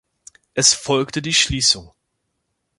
Es 0.55 0.73
folgte 0.73 1.21
die 1.21 1.31
Schließung. 1.35 1.91